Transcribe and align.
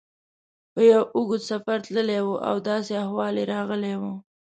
په 0.73 0.79
یو 0.91 1.01
اوږد 1.15 1.41
سفر 1.51 1.77
تللی 1.85 2.19
و 2.25 2.29
او 2.47 2.55
داسې 2.69 2.91
احوال 3.03 3.35
یې 3.39 3.45
راغلی 3.53 3.93
و. 4.01 4.03